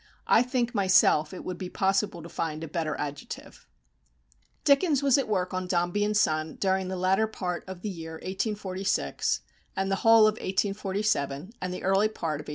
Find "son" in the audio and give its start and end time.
6.17-6.55